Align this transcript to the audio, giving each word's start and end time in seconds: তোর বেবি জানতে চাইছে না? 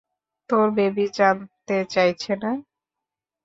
তোর 0.49 0.67
বেবি 0.77 1.05
জানতে 1.17 1.77
চাইছে 1.93 2.33
না? 2.43 2.51